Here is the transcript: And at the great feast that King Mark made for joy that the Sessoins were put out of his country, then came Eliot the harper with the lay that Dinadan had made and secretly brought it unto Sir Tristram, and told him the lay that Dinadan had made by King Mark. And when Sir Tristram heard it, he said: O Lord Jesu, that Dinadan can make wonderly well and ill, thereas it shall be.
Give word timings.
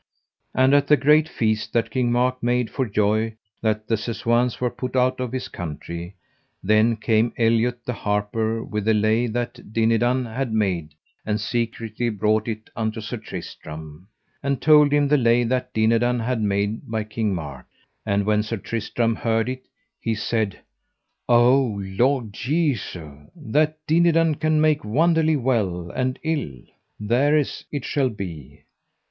And 0.55 0.73
at 0.73 0.87
the 0.87 0.97
great 0.97 1.29
feast 1.29 1.73
that 1.73 1.91
King 1.91 2.11
Mark 2.11 2.41
made 2.41 2.71
for 2.71 2.87
joy 2.87 3.35
that 3.61 3.87
the 3.87 3.97
Sessoins 3.97 4.59
were 4.59 4.71
put 4.71 4.95
out 4.95 5.19
of 5.19 5.31
his 5.31 5.47
country, 5.47 6.15
then 6.63 6.95
came 6.95 7.33
Eliot 7.37 7.85
the 7.85 7.93
harper 7.93 8.63
with 8.63 8.85
the 8.85 8.95
lay 8.95 9.27
that 9.27 9.71
Dinadan 9.71 10.25
had 10.25 10.51
made 10.51 10.95
and 11.23 11.39
secretly 11.39 12.09
brought 12.09 12.47
it 12.47 12.67
unto 12.75 12.99
Sir 12.99 13.17
Tristram, 13.17 14.07
and 14.41 14.59
told 14.59 14.91
him 14.91 15.07
the 15.07 15.17
lay 15.19 15.43
that 15.43 15.71
Dinadan 15.71 16.21
had 16.21 16.41
made 16.41 16.89
by 16.89 17.03
King 17.03 17.35
Mark. 17.35 17.67
And 18.03 18.25
when 18.25 18.41
Sir 18.41 18.57
Tristram 18.57 19.15
heard 19.17 19.47
it, 19.49 19.67
he 19.99 20.15
said: 20.15 20.57
O 21.29 21.79
Lord 21.79 22.33
Jesu, 22.33 23.29
that 23.35 23.77
Dinadan 23.85 24.33
can 24.39 24.59
make 24.59 24.83
wonderly 24.83 25.35
well 25.35 25.91
and 25.91 26.17
ill, 26.23 26.55
thereas 26.99 27.65
it 27.71 27.85
shall 27.85 28.09
be. 28.09 28.63